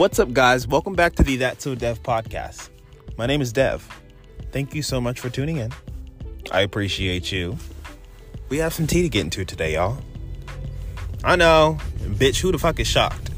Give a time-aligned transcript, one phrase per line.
[0.00, 0.66] What's up, guys?
[0.66, 2.70] Welcome back to the That's So Dev podcast.
[3.18, 3.86] My name is Dev.
[4.50, 5.72] Thank you so much for tuning in.
[6.50, 7.58] I appreciate you.
[8.48, 9.98] We have some tea to get into today, y'all.
[11.22, 13.28] I know, bitch, who the fuck is shocked?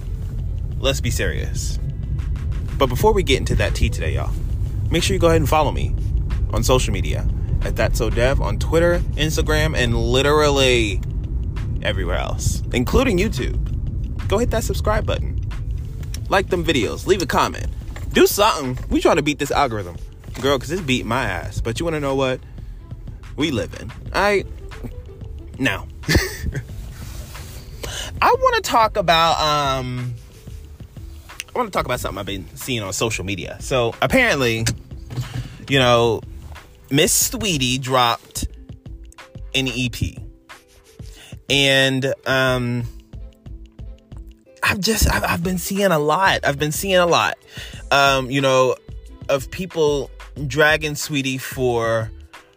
[0.79, 1.81] Let's be serious.
[2.79, 4.31] But before we get into that tea today, y'all,
[4.89, 5.93] make sure you go ahead and follow me
[6.53, 7.27] on social media
[7.63, 11.01] at That's So Dev on Twitter, Instagram, and literally
[11.83, 13.59] everywhere else, including YouTube.
[14.29, 15.32] Go hit that subscribe button.
[16.33, 17.07] Like them videos.
[17.07, 17.67] Leave a comment.
[18.15, 18.83] Do something.
[18.89, 19.97] We trying to beat this algorithm.
[20.41, 21.61] Girl, because it's beat my ass.
[21.61, 22.41] But you want to know what?
[23.37, 23.93] We live in.
[24.15, 24.47] I
[25.59, 25.87] now.
[28.23, 30.15] I want to talk about um
[31.55, 33.59] I want to talk about something I've been seeing on social media.
[33.61, 34.65] So apparently,
[35.69, 36.23] you know,
[36.91, 38.47] Miss Saweetie dropped
[39.55, 40.17] an EP.
[41.51, 42.85] And um
[44.73, 46.41] I've just I've, I've, been seeing a lot.
[46.45, 47.37] I've been seeing a lot.
[47.91, 48.75] Um, you know,
[49.29, 50.11] of people
[50.47, 52.11] dragging Saweetie for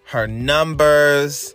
[0.05, 1.53] her numbers,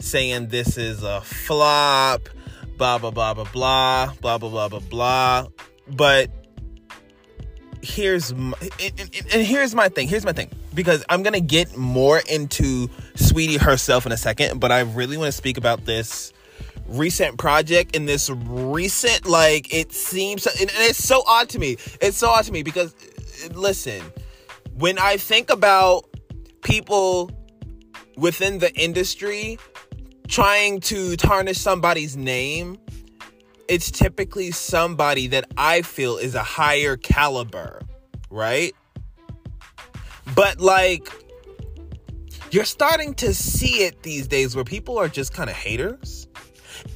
[0.00, 2.28] saying this is a flop,
[2.76, 5.46] blah blah blah blah blah blah blah blah blah blah.
[5.86, 6.28] But
[7.80, 9.00] here's my, and,
[9.32, 10.08] and here's my thing.
[10.08, 14.72] Here's my thing because I'm gonna get more into Saweetie herself in a second, but
[14.72, 16.32] I really want to speak about this
[16.90, 21.76] recent project in this recent like it seems and it's so odd to me.
[22.00, 22.94] It's so odd to me because
[23.54, 24.02] listen
[24.74, 26.04] when i think about
[26.62, 27.30] people
[28.18, 29.58] within the industry
[30.28, 32.76] trying to tarnish somebody's name
[33.66, 37.80] it's typically somebody that i feel is a higher caliber
[38.30, 38.74] right?
[40.34, 41.08] But like
[42.50, 46.26] you're starting to see it these days where people are just kind of haters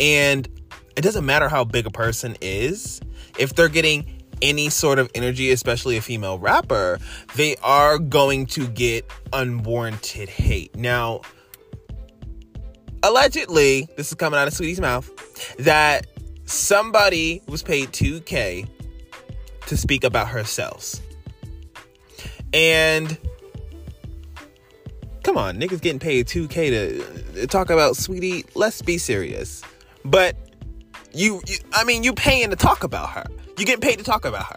[0.00, 0.48] and
[0.96, 3.00] it doesn't matter how big a person is,
[3.38, 6.98] if they're getting any sort of energy, especially a female rapper,
[7.36, 10.74] they are going to get unwarranted hate.
[10.77, 11.22] Now,
[13.02, 15.10] allegedly, this is coming out of Saweetie's mouth,
[15.56, 16.06] that
[16.44, 18.68] somebody was paid 2K
[19.66, 20.96] to speak about herself.
[22.52, 23.16] And
[25.22, 28.46] come on, niggas getting paid 2K to talk about Saweetie.
[28.54, 29.62] Let's be serious.
[30.04, 30.36] But
[31.12, 33.24] you, you I mean, you paying to talk about her.
[33.58, 34.56] You getting paid to talk about her.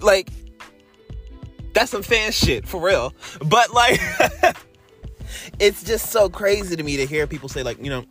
[0.00, 0.28] Like,
[1.72, 3.14] that's some fan shit for real.
[3.44, 4.00] But like,
[5.58, 8.04] it's just so crazy to me to hear people say like, you know,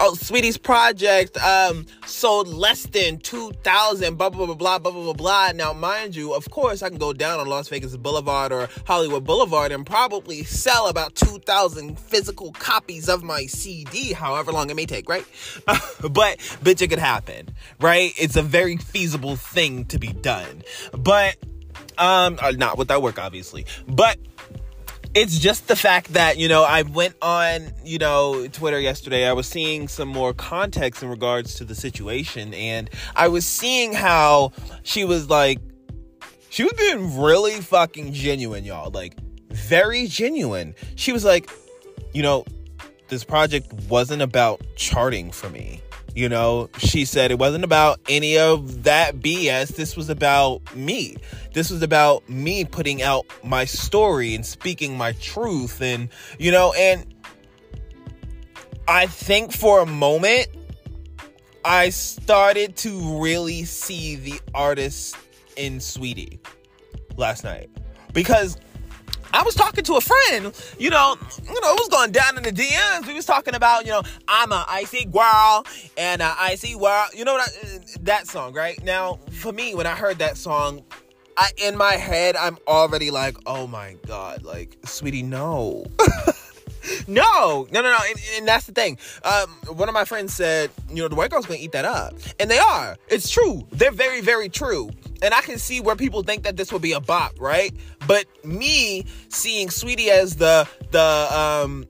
[0.00, 5.52] oh, Saweetie's project um, sold less than 2,000, blah, blah, blah, blah, blah, blah, blah.
[5.54, 9.24] Now, mind you, of course, I can go down on Las Vegas Boulevard or Hollywood
[9.24, 14.86] Boulevard and probably sell about 2,000 physical copies of my CD, however long it may
[14.86, 15.24] take, right?
[15.66, 18.12] but, bitch, it could happen, right?
[18.16, 20.62] It's a very feasible thing to be done.
[20.92, 21.36] But,
[21.98, 23.66] um, uh, not with that work, obviously.
[23.86, 24.18] But,
[25.14, 29.26] it's just the fact that you know I went on you know Twitter yesterday.
[29.26, 33.92] I was seeing some more context in regards to the situation, and I was seeing
[33.92, 34.52] how
[34.82, 35.58] she was like,
[36.50, 38.90] she was being really fucking genuine, y'all.
[38.90, 39.16] Like
[39.50, 40.74] very genuine.
[40.96, 41.50] She was like,
[42.12, 42.44] you know,
[43.08, 45.80] this project wasn't about charting for me.
[46.14, 49.74] You know, she said it wasn't about any of that BS.
[49.74, 51.16] This was about me.
[51.52, 55.80] This was about me putting out my story and speaking my truth.
[55.80, 56.08] And,
[56.38, 57.12] you know, and
[58.86, 60.48] I think for a moment,
[61.64, 65.16] I started to really see the artist
[65.56, 66.38] in Saweetie
[67.16, 67.70] last night.
[68.12, 68.56] Because
[69.34, 72.44] I was talking to a friend, you know, you know, it was going down in
[72.44, 73.04] the DMs.
[73.04, 77.08] We was talking about, you know, I'm a icy girl and a icy world.
[77.16, 78.80] You know that that song, right?
[78.84, 80.84] Now, for me, when I heard that song,
[81.36, 85.84] I in my head, I'm already like, oh my god, like, sweetie, no.
[87.08, 87.98] no, no, no, no.
[88.06, 88.98] And, and, that's the thing.
[89.24, 92.14] Um, one of my friends said, you know, the white girl's gonna eat that up.
[92.38, 92.96] And they are.
[93.08, 93.66] It's true.
[93.72, 94.90] They're very, very true.
[95.24, 97.72] And I can see where people think that this will be a bop, right?
[98.06, 101.00] But me seeing Saweetie as the the
[101.34, 101.86] um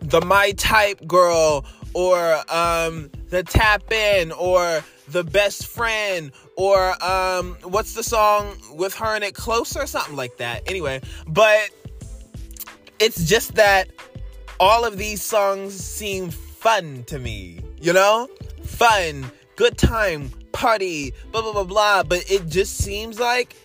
[0.00, 7.56] the my type girl or um the tap in or the best friend or um
[7.64, 11.68] what's the song with her in it closer something like that anyway but
[13.00, 13.88] it's just that
[14.60, 18.28] all of these songs seem fun to me you know
[18.62, 22.02] fun good time party, blah, blah, blah, blah.
[22.02, 23.56] But it just seems like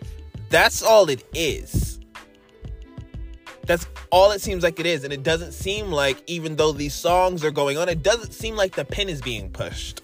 [0.49, 1.99] that's all it is.
[3.65, 5.03] That's all it seems like it is.
[5.03, 8.55] And it doesn't seem like, even though these songs are going on, it doesn't seem
[8.55, 10.01] like the pin is being pushed.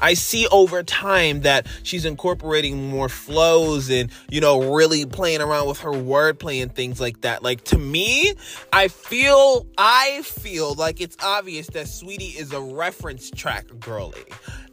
[0.00, 5.68] I see over time that she's incorporating more flows and, you know, really playing around
[5.68, 7.42] with her wordplay and things like that.
[7.42, 8.34] Like to me,
[8.72, 14.24] I feel I feel like it's obvious that Saweetie is a reference track girly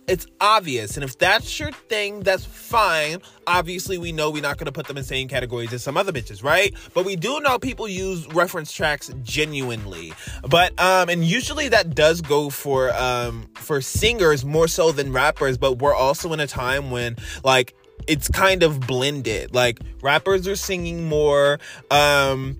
[0.08, 0.98] it's obvious.
[0.98, 3.20] And if that's your thing, that's fine.
[3.48, 5.98] Obviously, we know we're not going to put them in the same categories as some
[5.98, 6.74] other bitches, right?
[6.94, 10.14] But we do know people use reference tracks genuinely.
[10.48, 15.58] But um and usually that does go for um for singers more so than rappers,
[15.58, 17.74] but we're also in a time when like
[18.08, 19.54] it's kind of blended.
[19.54, 21.60] Like rappers are singing more
[21.92, 22.58] um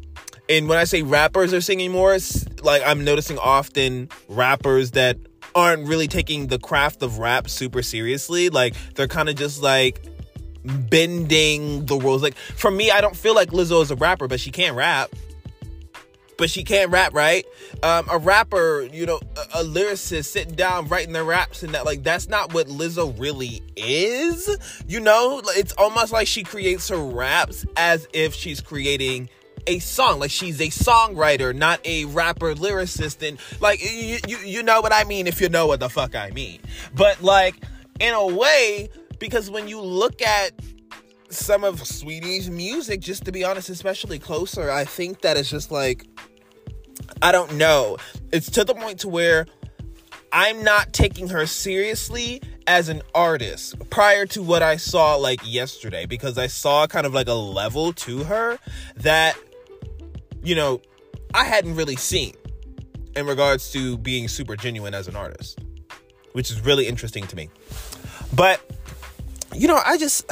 [0.50, 2.18] and when I say rappers are singing more,
[2.62, 5.18] like I'm noticing often rappers that
[5.56, 8.50] aren't really taking the craft of rap super seriously.
[8.50, 10.02] Like they're kind of just like
[10.64, 12.24] bending the rules.
[12.24, 15.12] Like for me, I don't feel like Lizzo is a rapper, but she can't rap.
[16.36, 17.46] But she can't rap, right?
[17.84, 21.86] Um, a rapper, you know, a, a lyricist sitting down writing their raps and that,
[21.86, 24.58] like, that's not what Lizzo really is.
[24.88, 29.30] You know, it's almost like she creates her raps as if she's creating
[29.68, 30.20] a song.
[30.20, 33.28] Like she's a songwriter, not a rapper lyricist.
[33.28, 36.16] And like you, you, you know what I mean if you know what the fuck
[36.16, 36.60] I mean.
[36.96, 37.56] But like
[38.00, 38.90] in a way,
[39.20, 40.52] because when you look at
[41.30, 45.72] some of Saweetie's music, just to be honest, especially closer, I think that it's just
[45.72, 46.06] like
[47.22, 47.98] I don't know.
[48.32, 49.46] It's to the point to where
[50.32, 56.06] I'm not taking her seriously as an artist prior to what I saw like yesterday
[56.06, 58.58] because I saw kind of like a level to her
[58.98, 59.38] that
[60.44, 60.82] you know,
[61.34, 62.34] I hadn't really seen
[63.16, 65.60] in regards to being super genuine as an artist,
[66.34, 67.50] which is really interesting to me.
[68.36, 68.62] But,
[69.56, 70.26] you know, I just,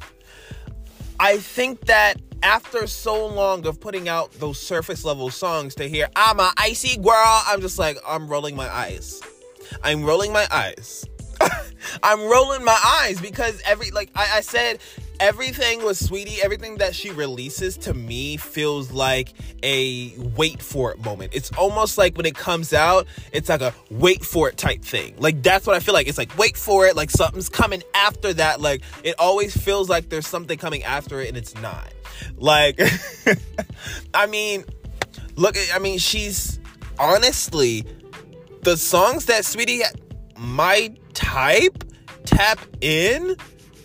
[1.20, 6.08] I think that after so long of putting out those surface level songs to hear,
[6.16, 9.20] I'm a icy girl, I'm just like, I'm rolling my eyes.
[9.82, 11.04] I'm rolling my eyes.
[12.02, 14.78] I'm rolling my eyes because every, like I, I said,
[15.20, 19.32] everything with Saweetie, everything that she releases to me feels like
[19.62, 21.34] a wait for it moment.
[21.34, 25.14] It's almost like when it comes out, it's like a wait for it type thing.
[25.18, 26.08] Like that's what I feel like.
[26.08, 28.60] It's like wait for it, like something's coming after that.
[28.60, 31.92] Like it always feels like there's something coming after it and it's not.
[32.36, 32.80] Like
[34.14, 34.64] I mean,
[35.36, 36.60] look I mean, she's
[36.98, 37.84] honestly
[38.62, 39.82] the songs that Saweetie
[40.36, 41.84] my type
[42.24, 43.36] tap in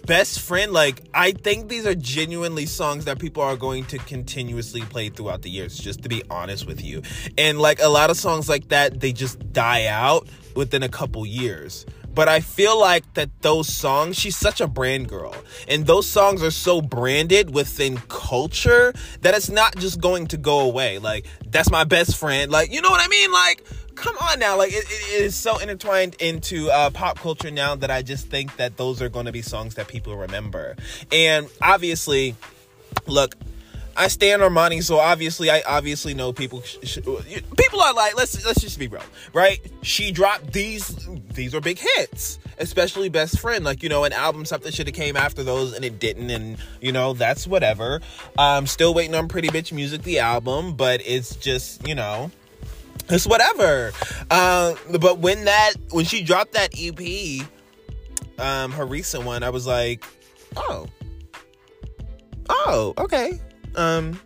[0.05, 4.81] best friend like i think these are genuinely songs that people are going to continuously
[4.81, 7.01] play throughout the years just to be honest with you
[7.37, 11.25] and like a lot of songs like that they just die out within a couple
[11.25, 11.85] years
[12.15, 15.35] but I feel like that those songs, she's such a brand girl.
[15.67, 20.59] And those songs are so branded within culture that it's not just going to go
[20.59, 20.99] away.
[20.99, 22.51] Like, that's my best friend.
[22.51, 23.31] Like, you know what I mean?
[23.31, 27.75] Like, come on now like it, it is so intertwined into uh, pop culture now
[27.75, 30.75] that i just think that those are going to be songs that people remember
[31.11, 32.35] and obviously
[33.07, 33.35] look
[33.95, 36.61] I stand Normani, so obviously, I obviously know people.
[36.63, 36.97] Sh- sh-
[37.57, 39.03] people are like, let's let's just be real,
[39.33, 39.59] right?
[39.83, 44.45] She dropped these; these are big hits, especially "Best Friend." Like you know, an album
[44.45, 48.01] something should have came after those, and it didn't, and you know that's whatever.
[48.37, 52.31] I'm still waiting on Pretty Bitch Music, the album, but it's just you know,
[53.09, 53.91] it's whatever.
[54.29, 57.47] Uh, but when that when she dropped that EP,
[58.39, 60.03] um, her recent one, I was like,
[60.55, 60.87] oh,
[62.49, 63.39] oh, okay.
[63.75, 64.19] Um,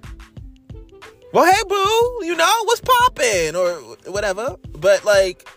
[1.34, 3.74] well, hey, boo, you know what's popping or
[4.12, 4.56] whatever.
[4.74, 5.48] But like,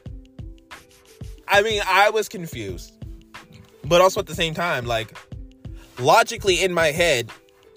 [1.47, 2.93] I mean, I was confused,
[3.85, 5.17] but also at the same time, like,
[5.99, 7.31] logically in my head,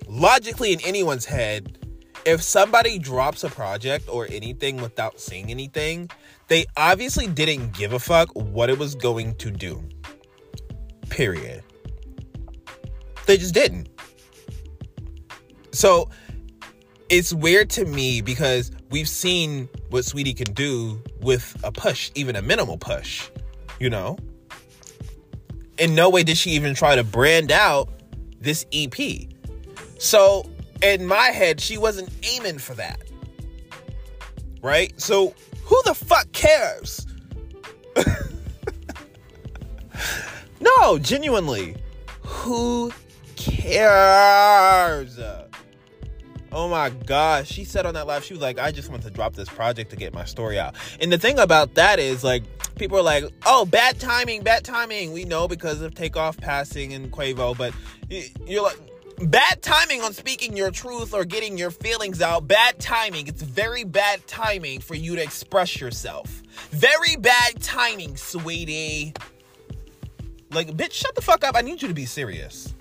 [0.08, 1.78] logically in anyone's head
[2.26, 6.10] if somebody drops a project or anything without saying anything,
[6.48, 9.84] they obviously didn't give a fuck what it was going to do.
[11.10, 11.64] Period.
[13.26, 13.90] They just didn't.
[15.72, 16.10] So
[17.10, 22.36] it's weird to me because we've seen what Saweetie can do with a push, even
[22.36, 23.30] a minimal push,
[23.80, 24.18] you know?
[25.80, 27.90] In no way did she even try to brand out
[28.40, 28.94] this EP.
[29.98, 30.50] So
[30.84, 33.00] in my head, she wasn't aiming for that.
[34.62, 35.00] Right?
[35.00, 37.08] So who the fuck cares?
[40.60, 41.76] no, genuinely.
[42.22, 42.92] Who
[43.36, 45.20] cares?
[46.52, 47.50] Oh my gosh.
[47.50, 49.90] She said on that live, she was like, I just want to drop this project
[49.92, 50.76] to get my story out.
[51.02, 52.44] And the thing about that is, like,
[52.76, 55.14] people are like, oh, bad timing, bad timing.
[55.14, 57.74] We know because of Takeoff passing and Quavo, but
[58.46, 58.80] you're like,
[59.20, 62.48] bad timing on speaking your truth or getting your feelings out.
[62.48, 63.28] Bad timing.
[63.28, 66.42] It's very bad timing for you to express yourself.
[66.72, 69.14] Very bad timing, sweetie.
[70.52, 71.56] Like, bitch, shut the fuck up.
[71.56, 72.74] I need you to be serious.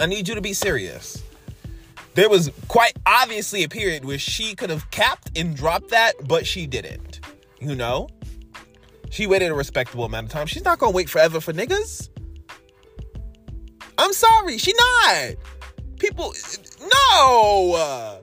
[0.00, 1.22] I need you to be serious.
[2.14, 6.46] There was quite obviously a period where she could have capped and dropped that, but
[6.46, 7.20] she didn't.
[7.60, 8.08] You know?
[9.10, 10.46] She waited a respectable amount of time.
[10.46, 12.08] She's not gonna wait forever for niggas.
[14.02, 15.36] I'm sorry, she not.
[16.00, 16.34] People,
[16.80, 18.20] no.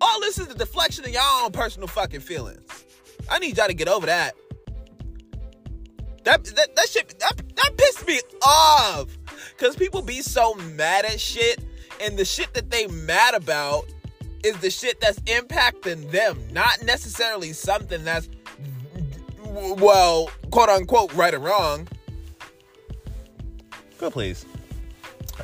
[0.00, 2.84] All this is a deflection of y'all own personal fucking feelings.
[3.28, 4.36] I need y'all to get over that.
[6.22, 9.06] That that, that shit that, that pissed me off.
[9.58, 11.58] Cause people be so mad at shit,
[12.00, 13.86] and the shit that they mad about
[14.44, 18.28] is the shit that's impacting them, not necessarily something that's
[19.44, 21.88] well, quote unquote, right or wrong.
[23.98, 24.46] Go please.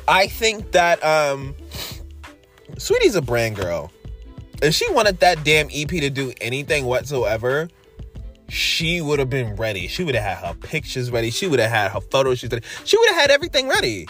[0.07, 1.55] I think that um
[2.75, 3.91] Saweetie's a brand girl.
[4.61, 7.69] If she wanted that damn EP to do anything whatsoever,
[8.49, 9.87] she would have been ready.
[9.87, 11.29] She would have had her pictures ready.
[11.29, 12.65] She would have had her photo shoots ready.
[12.83, 14.07] She would have had everything ready.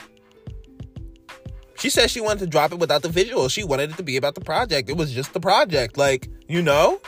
[1.78, 3.48] She said she wanted to drop it without the visual.
[3.48, 4.90] She wanted it to be about the project.
[4.90, 5.98] It was just the project.
[5.98, 7.00] Like, you know?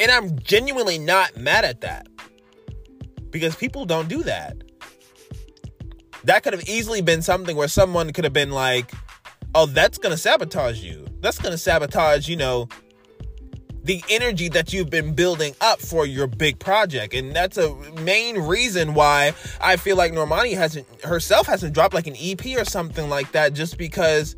[0.00, 2.08] And I'm genuinely not mad at that.
[3.30, 4.56] Because people don't do that.
[6.28, 8.92] That could have easily been something where someone could have been like,
[9.54, 11.06] oh, that's going to sabotage you.
[11.20, 12.68] That's going to sabotage, you know,
[13.82, 17.14] the energy that you've been building up for your big project.
[17.14, 19.32] And that's a main reason why
[19.62, 23.54] I feel like Normani hasn't herself hasn't dropped like an EP or something like that
[23.54, 24.36] just because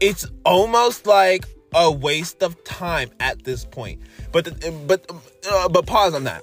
[0.00, 4.02] it's almost like a waste of time at this point.
[4.32, 4.50] But
[4.86, 5.10] but
[5.50, 6.42] uh, but pause on that.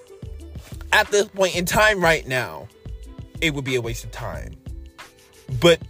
[0.92, 2.68] At this point in time right now,
[3.40, 4.56] it would be a waste of time.
[5.60, 5.82] But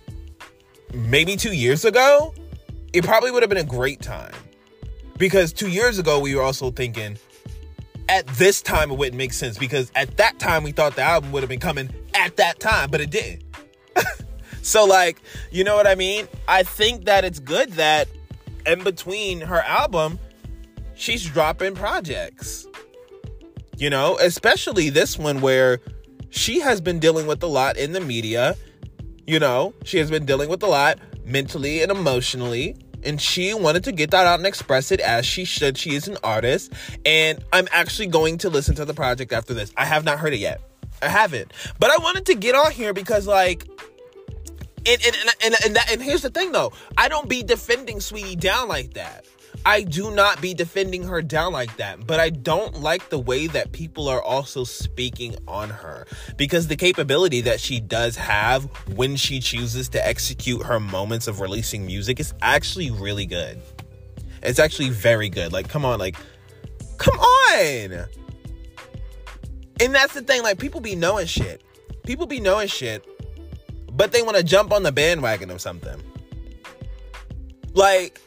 [0.94, 2.34] maybe 2 years ago,
[2.94, 4.34] it probably would have been a great time.
[5.18, 7.18] Because 2 years ago we were also thinking
[8.10, 11.32] at this time it wouldn't make sense because at that time we thought the album
[11.32, 13.44] would have been coming at that time, but it didn't.
[14.64, 16.28] so like, you know what I mean?
[16.48, 18.08] I think that it's good that
[18.66, 20.20] in between her album,
[20.96, 22.66] she's dropping projects.
[23.78, 25.80] You know, especially this one where
[26.32, 28.58] she has been dealing with a lot in the media.
[29.30, 32.76] You know, she has been dealing with a lot mentally and emotionally.
[33.04, 35.78] And she wanted to get that out and express it as she should.
[35.78, 36.74] She is an artist.
[37.06, 39.72] And I'm actually going to listen to the project after this.
[39.78, 40.62] I have not heard it yet.
[41.04, 41.54] I haven't.
[41.78, 43.68] But I wanted to get on here because, like,
[44.88, 48.40] and and, and, and, that, and here's the thing though i don't be defending Saweetie
[48.40, 49.26] down like that
[49.66, 53.48] i do not be defending her down like that but i don't like the way
[53.48, 56.06] that people are also speaking on her
[56.38, 58.64] because the capability that she does have
[58.96, 63.62] when she chooses to execute her moments of releasing music is actually really good.
[64.42, 65.52] It's actually very good.
[65.52, 66.16] Like come on like
[66.98, 68.08] come on!
[69.82, 71.62] And that's the thing like people be knowing shit.
[72.04, 73.06] People be knowing shit
[74.00, 76.02] but they want to jump on the bandwagon of something.
[77.74, 78.22] Like,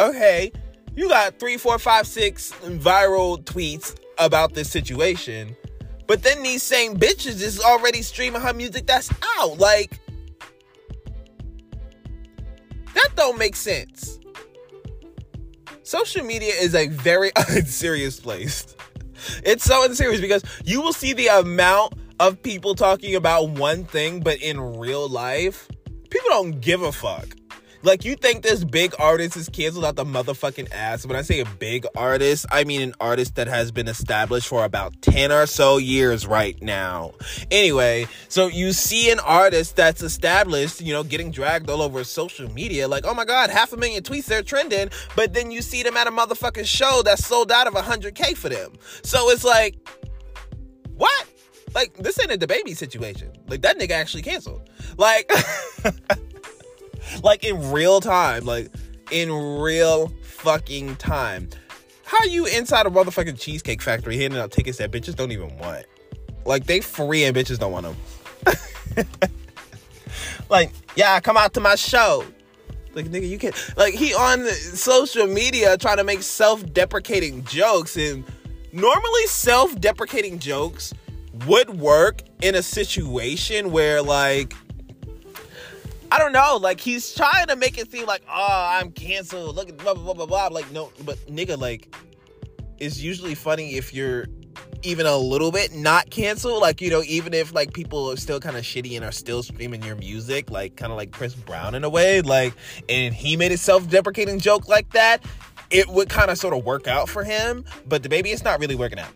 [0.00, 0.52] okay,
[0.96, 5.56] you got three, four, five, six viral tweets about this situation,
[6.06, 9.58] but then these same bitches is already streaming her music that's out.
[9.58, 9.98] Like,
[12.94, 14.18] that don't make sense.
[15.82, 18.76] Social media is a very unserious place.
[19.44, 24.20] It's so unserious because you will see the amount of people talking about one thing,
[24.20, 25.68] but in real life,
[26.10, 27.36] people don't give a fuck.
[27.82, 31.06] Like, you think this big artist is canceled out the motherfucking ass.
[31.06, 34.64] When I say a big artist, I mean an artist that has been established for
[34.64, 37.12] about 10 or so years right now.
[37.50, 42.50] Anyway, so you see an artist that's established, you know, getting dragged all over social
[42.52, 45.82] media, like, oh my god, half a million tweets, they're trending, but then you see
[45.82, 48.72] them at a motherfucking show that's sold out of 100K for them.
[49.02, 49.76] So it's like,
[50.96, 51.26] what?
[51.74, 53.32] Like this ain't a DaBaby situation.
[53.48, 54.68] Like that nigga actually canceled.
[54.96, 55.30] Like
[57.22, 58.70] like in real time, like
[59.10, 61.48] in real fucking time.
[62.04, 65.86] How you inside a motherfucking cheesecake factory handing out tickets that bitches don't even want?
[66.44, 69.06] Like they free and bitches don't want them.
[70.48, 72.24] like, yeah, come out to my show.
[72.94, 78.24] Like nigga, you can't like he on social media trying to make self-deprecating jokes and
[78.72, 80.92] normally self-deprecating jokes
[81.46, 84.54] would work in a situation where like
[86.12, 89.56] I don't know, like he's trying to make it seem like, oh, I'm canceled.
[89.56, 90.46] Look at blah blah blah blah blah.
[90.48, 91.94] Like, no, but nigga, like,
[92.78, 94.26] it's usually funny if you're
[94.82, 96.60] even a little bit not canceled.
[96.62, 99.42] Like, you know, even if like people are still kind of shitty and are still
[99.42, 102.22] streaming your music, like kind of like Chris Brown in a way.
[102.22, 102.54] Like,
[102.88, 105.24] and he made a self-deprecating joke like that,
[105.70, 107.64] it would kind of sort of work out for him.
[107.86, 109.12] But DaBaby, it's not really working out.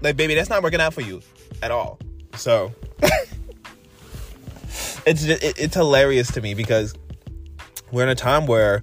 [0.00, 1.20] Like, baby, that's not working out for you
[1.62, 1.98] at all.
[2.36, 2.72] So
[5.06, 6.94] it's it, it's hilarious to me because
[7.92, 8.82] we're in a time where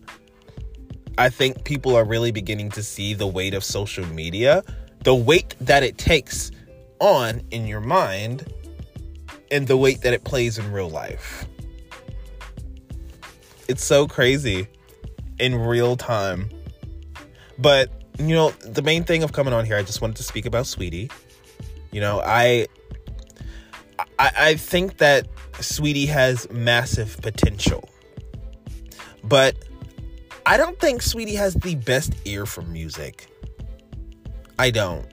[1.17, 4.63] I think people are really beginning to see the weight of social media,
[5.03, 6.51] the weight that it takes
[6.99, 8.51] on in your mind,
[9.51, 11.45] and the weight that it plays in real life.
[13.67, 14.67] It's so crazy
[15.39, 16.49] in real time.
[17.59, 20.45] But, you know, the main thing of coming on here, I just wanted to speak
[20.45, 21.11] about Saweetie.
[21.91, 22.67] You know, I
[24.17, 27.89] I, I think that Saweetie has massive potential.
[29.23, 29.55] But
[30.45, 33.27] I don't think Saweetie has the best ear for music.
[34.59, 35.05] I don't.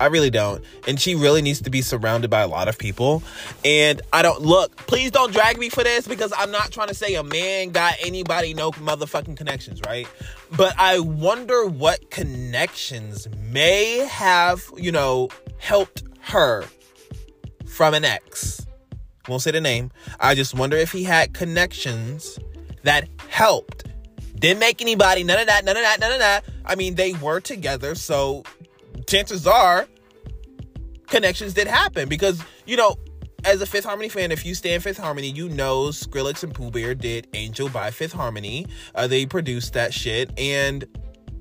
[0.00, 0.64] I really don't.
[0.86, 3.22] And she really needs to be surrounded by a lot of people.
[3.64, 6.94] And I don't look, please don't drag me for this because I'm not trying to
[6.94, 10.06] say a man got anybody no motherfucking connections, right?
[10.56, 16.64] But I wonder what connections may have, you know, helped her
[17.66, 18.67] from an ex.
[19.28, 19.90] Won't say the name.
[20.18, 22.38] I just wonder if he had connections
[22.82, 23.84] that helped.
[24.36, 26.44] Didn't make anybody, none of that, none of that, none of that.
[26.64, 28.44] I mean, they were together, so
[29.06, 29.88] chances are
[31.08, 32.96] connections did happen because, you know,
[33.44, 36.70] as a Fifth Harmony fan, if you stand Fifth Harmony, you know Skrillex and Pooh
[36.70, 38.66] Bear did Angel by Fifth Harmony.
[38.94, 40.84] Uh, they produced that shit, and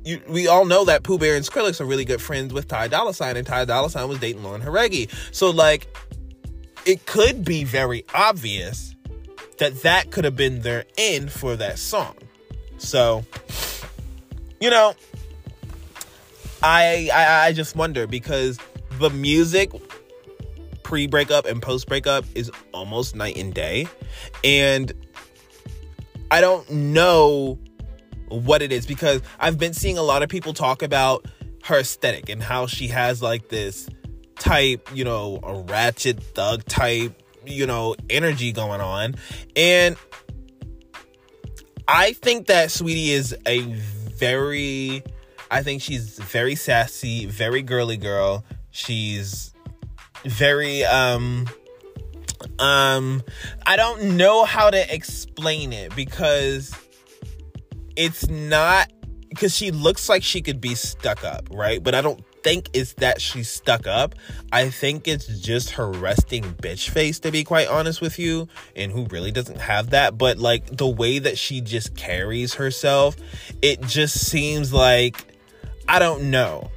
[0.03, 2.89] you, we all know that Pooh Bear and Skrillex are really good friends with Ty
[2.89, 5.12] Dolla Sign, and Ty Dolla Sign was dating Lauren Jauregui.
[5.34, 5.88] So, like,
[6.88, 8.96] it could be very obvious
[9.58, 12.15] that that could have been their end for that song.
[12.77, 13.25] So,
[14.62, 14.96] you know,
[16.63, 18.58] I, I I just wonder because
[19.00, 19.72] the music
[20.84, 23.88] pre breakup and post breakup is almost night and day,
[24.46, 24.94] and
[26.32, 27.60] I don't know
[28.29, 31.25] what it is because I've been seeing a lot of people talk about
[31.65, 33.89] her aesthetic and how she has like this
[34.39, 39.15] type, you know, a ratchet thug type, you know, energy going on.
[39.56, 39.95] And
[41.88, 45.04] I think that Saweetie is a very
[45.50, 48.43] I think she's very sassy, very girly girl.
[48.71, 49.54] She's
[50.26, 51.47] very um
[52.60, 53.23] um
[53.65, 56.73] I don't know how to explain it because
[57.95, 58.91] it's not
[59.30, 61.82] because she looks like she could be stuck up, right?
[61.82, 64.15] But I don't think it's that she's stuck up.
[64.52, 68.91] I think it's just her resting bitch face, to be quite honest with you, and
[68.91, 70.17] who really doesn't have that.
[70.17, 73.15] But like the way that she just carries herself,
[73.62, 75.26] it just seems like
[75.88, 76.69] I don't know.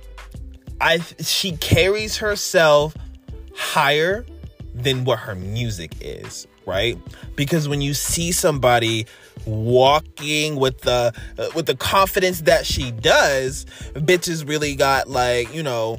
[0.80, 2.96] I she carries herself
[3.54, 4.24] higher
[4.74, 6.98] than what her music is, right?
[7.36, 9.06] Because when you see somebody
[9.50, 15.62] walking with the uh, with the confidence that she does, bitches really got like, you
[15.62, 15.98] know,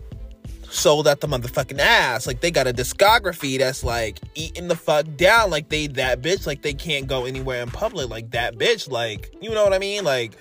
[0.72, 2.26] sold at the motherfucking ass.
[2.26, 5.50] Like they got a discography that's like eating the fuck down.
[5.50, 8.10] Like they that bitch, like they can't go anywhere in public.
[8.10, 10.04] Like that bitch, like, you know what I mean?
[10.04, 10.38] Like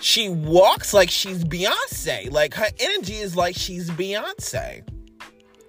[0.00, 2.30] she walks like she's Beyonce.
[2.30, 4.82] Like her energy is like she's Beyonce.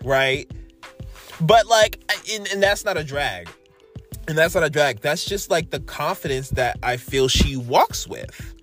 [0.03, 0.49] Right?
[1.41, 1.99] But like
[2.31, 3.49] and, and that's not a drag.
[4.27, 5.01] And that's not a drag.
[5.01, 8.55] That's just like the confidence that I feel she walks with.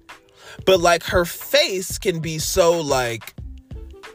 [0.66, 3.34] But like her face can be so like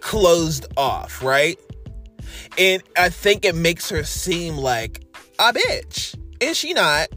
[0.02, 1.60] closed off, right?
[2.58, 5.04] And I think it makes her seem like
[5.40, 6.18] a bitch.
[6.40, 7.10] Is she not?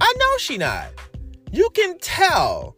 [0.00, 0.88] I know she not.
[1.52, 2.76] You can tell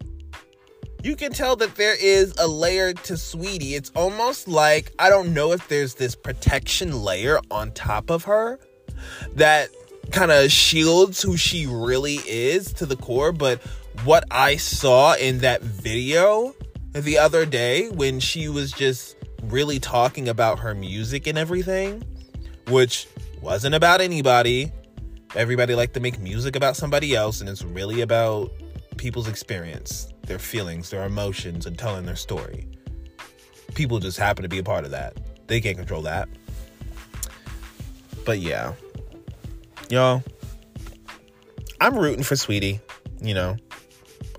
[1.03, 3.73] you can tell that there is a layer to Saweetie.
[3.73, 8.59] It's almost like I don't know if there's this protection layer on top of her
[9.35, 9.70] that
[10.11, 13.33] kind of shields who she really is to the core.
[13.33, 13.61] But
[14.05, 16.55] what I saw in that video
[16.92, 22.03] the other day when she was just really talking about her music and everything,
[22.68, 23.07] which
[23.40, 24.73] wasn't about anybody.
[25.35, 28.51] Everybody like to make music about somebody else, and it's really about
[28.96, 32.66] people's experience, their feelings, their emotions, and telling their story.
[33.75, 35.16] People just happen to be a part of that.
[35.46, 36.29] They can't control that.
[38.25, 38.75] But yeah.
[39.90, 40.22] Y'all,
[41.81, 42.81] I'm rooting for Saweetie.
[43.20, 43.57] You know,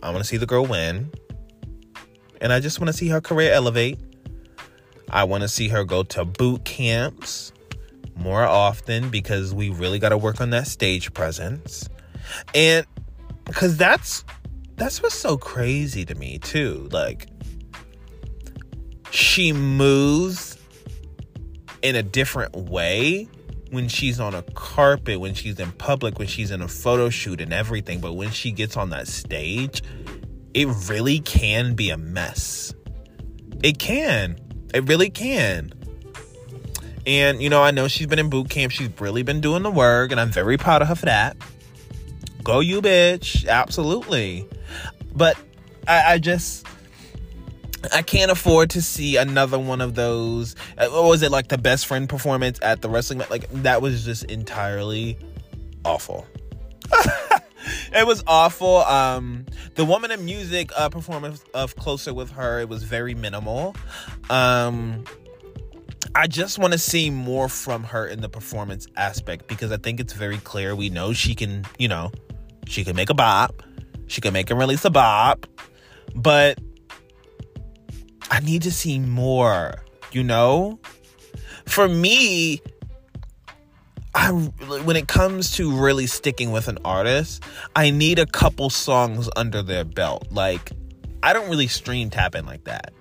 [0.01, 1.11] I want to see the girl win.
[2.39, 3.99] And I just want to see her career elevate.
[5.09, 7.51] I want to see her go to boot camps
[8.15, 11.89] more often because we really got to work on that stage presence.
[12.55, 12.85] And
[13.43, 14.23] because that's
[14.77, 16.87] that's what's so crazy to me too.
[16.93, 17.27] Like
[19.09, 20.57] she moves
[21.81, 23.27] in a different way
[23.71, 27.39] when she's on a carpet, when she's in public, when she's in a photo shoot
[27.41, 29.81] and everything, but when she gets on that stage,
[30.53, 32.73] it really can be a mess.
[33.63, 34.37] It can.
[34.73, 35.71] It really can.
[37.07, 38.73] And, you know, I know she's been in boot camp.
[38.73, 41.37] She's really been doing the work, and I'm very proud of her for that.
[42.43, 43.47] Go, you bitch.
[43.47, 44.47] Absolutely.
[45.15, 45.37] But
[45.87, 46.67] I, I just.
[47.93, 50.55] I can't afford to see another one of those.
[50.77, 53.21] Uh, what was it like the best friend performance at the wrestling?
[53.29, 55.17] Like that was just entirely
[55.83, 56.27] awful.
[57.93, 58.77] it was awful.
[58.77, 63.75] Um, the woman in music uh, performance of Closer with Her, it was very minimal.
[64.29, 65.03] Um,
[66.13, 69.99] I just want to see more from her in the performance aspect because I think
[69.99, 70.75] it's very clear.
[70.75, 72.11] We know she can, you know,
[72.67, 73.63] she can make a bop,
[74.07, 75.45] she can make and release a bop,
[76.15, 76.59] but
[78.31, 79.73] I need to see more,
[80.13, 80.79] you know?
[81.65, 82.61] For me,
[84.15, 87.43] I when it comes to really sticking with an artist,
[87.75, 90.27] I need a couple songs under their belt.
[90.31, 90.71] Like
[91.21, 92.93] I don't really stream tapping like that.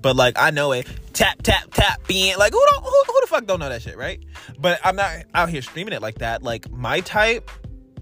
[0.00, 3.26] But like I know it tap tap tap being like who don't who, who the
[3.28, 4.22] fuck don't know that shit, right?
[4.58, 6.42] But I'm not out here streaming it like that.
[6.42, 7.50] Like my type,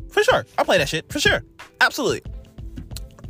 [0.09, 0.47] for sure.
[0.57, 1.43] I'll play that shit for sure.
[1.81, 2.23] Absolutely.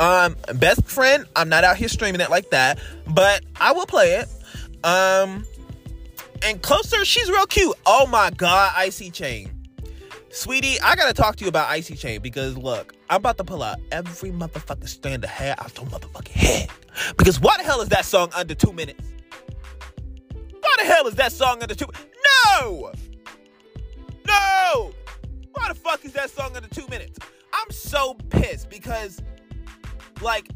[0.00, 4.14] Um, best friend, I'm not out here streaming it like that, but I will play
[4.14, 4.28] it.
[4.82, 5.44] Um,
[6.42, 7.76] and closer, she's real cute.
[7.84, 9.50] Oh my god, Icy Chain.
[10.30, 13.62] Saweetie, I gotta talk to you about Icy Chain because look, I'm about to pull
[13.62, 16.70] out every motherfucking strand of hair out your motherfucking head.
[17.18, 19.04] Because why the hell is that song under two minutes?
[20.60, 21.88] Why the hell is that song under two?
[22.58, 22.90] No!
[24.26, 24.92] No!
[25.52, 27.18] Why the fuck is that song under two minutes?
[27.52, 29.20] I'm so pissed because,
[30.20, 30.48] like,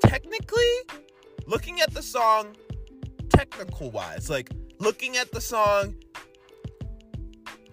[0.00, 0.72] technically,
[1.46, 2.56] looking at the song,
[3.28, 5.94] technical wise, like, looking at the song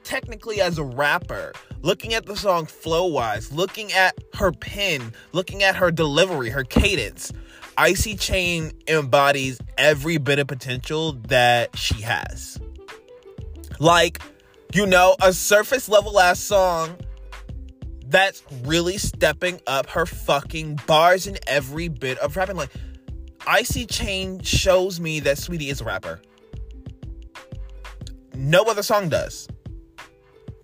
[0.04, 5.62] technically as a rapper, looking at the song flow wise, looking at her pen, looking
[5.62, 7.32] at her delivery, her cadence,
[7.78, 12.60] Icy Chain embodies every bit of potential that she has.
[13.80, 14.20] Like,
[14.74, 16.98] you know, a surface level ass song
[18.10, 22.58] that's really stepping up her fucking bars in every bit of rapping.
[22.58, 22.72] Like,
[23.46, 26.20] Icy Chain shows me that Saweetie is a rapper.
[28.36, 29.48] No other song does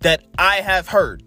[0.00, 1.22] that I have heard.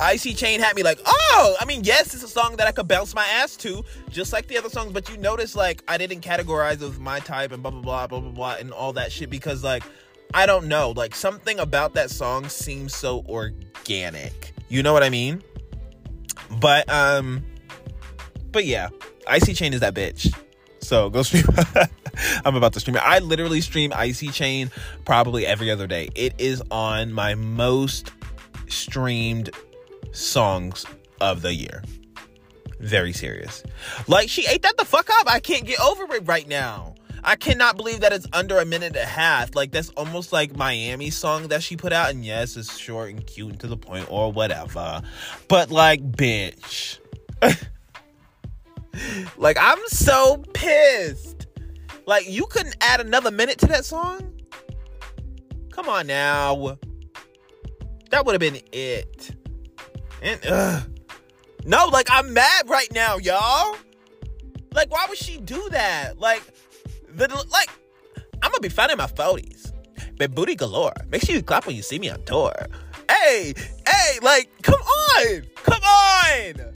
[0.00, 2.86] Icy Chain had me like, oh, I mean, yes, it's a song that I could
[2.86, 4.92] bounce my ass to, just like the other songs.
[4.92, 8.20] But you notice, like, I didn't categorize of my type and blah blah blah blah
[8.20, 9.82] blah blah and all that shit because, like,
[10.34, 14.54] I don't know, like something about that song seems so organic.
[14.68, 15.42] You know what I mean?
[16.60, 17.44] But um,
[18.52, 18.88] but yeah,
[19.26, 20.34] Icy Chain is that bitch.
[20.80, 21.44] So go stream.
[22.44, 23.02] I'm about to stream it.
[23.02, 24.70] I literally stream Icy Chain
[25.04, 26.08] probably every other day.
[26.14, 28.12] It is on my most
[28.68, 29.50] streamed
[30.12, 30.84] songs
[31.20, 31.82] of the year.
[32.80, 33.62] Very serious.
[34.06, 35.30] Like she ate that the fuck up.
[35.30, 36.94] I can't get over it right now.
[37.24, 39.54] I cannot believe that it's under a minute and a half.
[39.54, 42.10] Like that's almost like Miami song that she put out.
[42.10, 45.02] And yes, it's short and cute and to the point or whatever.
[45.48, 46.98] But like, bitch.
[49.36, 51.46] like I'm so pissed.
[52.06, 54.32] Like you couldn't add another minute to that song?
[55.70, 56.78] Come on now.
[58.10, 59.36] That would have been it.
[60.22, 60.80] And uh
[61.64, 63.76] No, like I'm mad right now, y'all.
[64.72, 66.18] Like why would she do that?
[66.18, 66.42] Like
[67.18, 67.70] the like
[68.42, 69.72] I'm gonna be finding my 40s.
[70.16, 70.94] But booty galore.
[71.10, 72.54] Make sure you clap when you see me on tour.
[73.10, 73.54] Hey,
[73.86, 75.42] hey, like, come on!
[75.56, 76.74] Come on!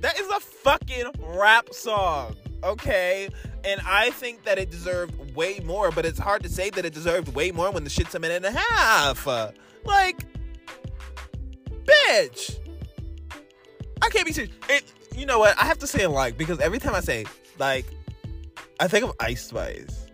[0.00, 3.28] That is a fucking rap song, okay?
[3.64, 6.94] And I think that it deserved way more, but it's hard to say that it
[6.94, 9.26] deserved way more when the shit's a minute and a half.
[9.26, 10.24] Like,
[11.84, 12.58] bitch.
[14.02, 14.54] I can't be serious.
[14.68, 14.84] It,
[15.16, 15.58] you know what?
[15.58, 17.24] I have to say like because every time I say
[17.58, 17.86] like,
[18.80, 20.06] I think of Ice Spice.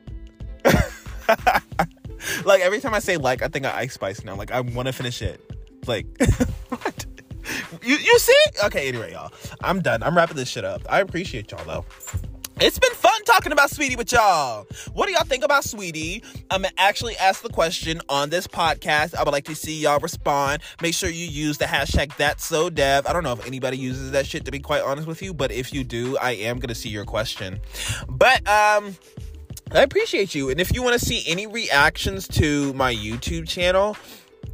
[2.44, 4.36] like every time I say like, I think of Ice Spice now.
[4.36, 5.40] Like I want to finish it.
[5.86, 6.06] Like,
[6.68, 7.06] what?
[7.82, 8.38] You you see?
[8.64, 9.32] Okay, anyway, y'all.
[9.62, 10.02] I'm done.
[10.02, 10.82] I'm wrapping this shit up.
[10.88, 11.84] I appreciate y'all though.
[12.60, 14.66] It's been fun talking about Saweetie with y'all.
[14.92, 16.22] What do y'all think about Saweetie?
[16.50, 19.14] I'm gonna actually ask the question on this podcast.
[19.14, 20.62] I would like to see y'all respond.
[20.80, 23.06] Make sure you use the hashtag that's so dev.
[23.06, 25.50] I don't know if anybody uses that shit to be quite honest with you, but
[25.50, 27.58] if you do, I am gonna see your question.
[28.08, 28.96] But um
[29.74, 30.50] I appreciate you.
[30.50, 33.96] And if you want to see any reactions to my YouTube channel,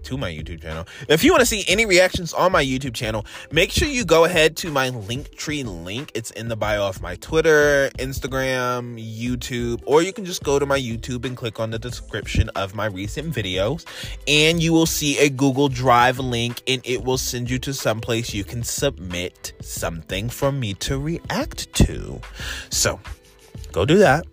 [0.09, 0.87] to my YouTube channel.
[1.07, 4.25] If you want to see any reactions on my YouTube channel, make sure you go
[4.25, 6.11] ahead to my Linktree link.
[6.15, 10.65] It's in the bio of my Twitter, Instagram, YouTube, or you can just go to
[10.65, 13.85] my YouTube and click on the description of my recent videos,
[14.27, 18.01] and you will see a Google Drive link, and it will send you to some
[18.01, 22.19] place you can submit something for me to react to.
[22.71, 22.99] So,
[23.73, 24.27] go do that.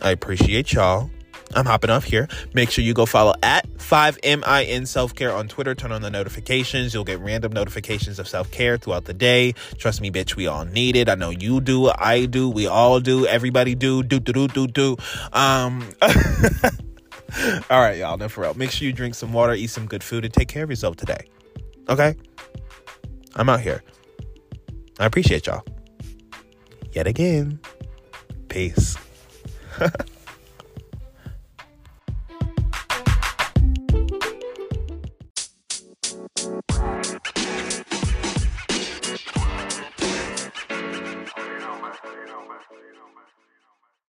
[0.00, 1.10] I appreciate y'all.
[1.54, 2.28] I'm hopping off here.
[2.54, 5.74] Make sure you go follow at 5MIN Self Care on Twitter.
[5.74, 6.94] Turn on the notifications.
[6.94, 9.52] You'll get random notifications of self care throughout the day.
[9.78, 11.08] Trust me, bitch, we all need it.
[11.08, 11.90] I know you do.
[11.90, 12.48] I do.
[12.48, 13.26] We all do.
[13.26, 14.02] Everybody do.
[14.02, 14.96] Do, do, do, do, do.
[15.32, 15.88] Um,
[17.70, 18.16] all right, y'all.
[18.16, 18.54] No, for real.
[18.54, 20.96] Make sure you drink some water, eat some good food, and take care of yourself
[20.96, 21.26] today.
[21.88, 22.16] Okay?
[23.34, 23.82] I'm out here.
[24.98, 25.64] I appreciate y'all.
[26.92, 27.60] Yet again.
[28.48, 28.96] Peace.